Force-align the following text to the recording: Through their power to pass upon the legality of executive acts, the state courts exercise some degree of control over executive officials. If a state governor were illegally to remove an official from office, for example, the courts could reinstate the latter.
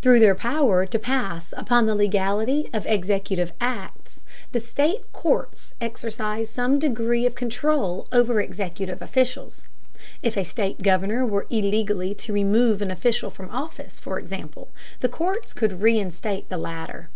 Through 0.00 0.20
their 0.20 0.34
power 0.34 0.86
to 0.86 0.98
pass 0.98 1.52
upon 1.54 1.84
the 1.84 1.94
legality 1.94 2.70
of 2.72 2.86
executive 2.86 3.52
acts, 3.60 4.20
the 4.52 4.58
state 4.58 5.02
courts 5.12 5.74
exercise 5.82 6.48
some 6.48 6.78
degree 6.78 7.26
of 7.26 7.34
control 7.34 8.08
over 8.10 8.40
executive 8.40 9.02
officials. 9.02 9.64
If 10.22 10.38
a 10.38 10.44
state 10.46 10.80
governor 10.80 11.26
were 11.26 11.46
illegally 11.50 12.14
to 12.14 12.32
remove 12.32 12.80
an 12.80 12.90
official 12.90 13.28
from 13.28 13.50
office, 13.50 14.00
for 14.00 14.18
example, 14.18 14.68
the 15.00 15.10
courts 15.10 15.52
could 15.52 15.82
reinstate 15.82 16.48
the 16.48 16.56
latter. 16.56 17.10